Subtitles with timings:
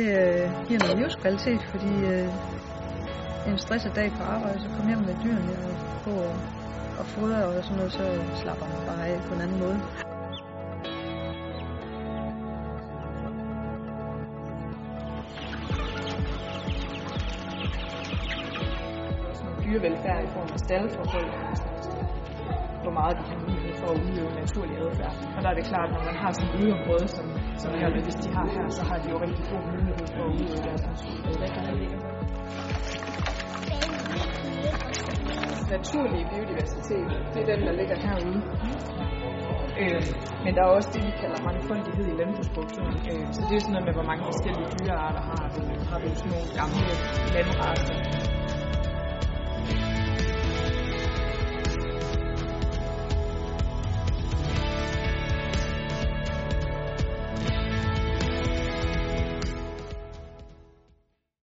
[0.00, 2.28] Det øh, giver noget livskvalitet, fordi øh,
[3.48, 6.34] en stresset dag på arbejde, så kommer hjem med dyrene og på og,
[7.00, 9.78] og fodre og sådan noget, så øh, slapper man bare af på en anden måde.
[19.64, 21.64] dyrevelfærd i form af staldforhold, altså,
[22.82, 25.14] hvor meget de har mulighed for at udøve naturlig adfærd.
[25.36, 27.26] Og der er det klart, når man har sådan et udeområde, som,
[27.60, 30.22] så det her, hvis de har her, så har de jo rigtig god mulighed for
[30.24, 31.96] at udøve deres naturlige
[35.70, 38.40] naturlige biodiversitet, det er den, der ligger herude.
[39.82, 40.02] Øh,
[40.44, 42.98] men der er også det, vi kalder mangfoldighed i landbrugsproduktionen.
[43.10, 45.60] Øh, så det er sådan noget med, hvor mange forskellige dyrearter har vi.
[45.90, 46.86] Har vi sådan nogle gamle
[47.34, 47.94] landraser,